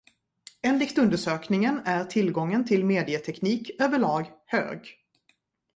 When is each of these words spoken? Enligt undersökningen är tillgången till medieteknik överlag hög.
Enligt 0.61 0.97
undersökningen 0.97 1.81
är 1.85 2.03
tillgången 2.05 2.65
till 2.65 2.85
medieteknik 2.85 3.71
överlag 3.79 4.31
hög. 4.45 4.97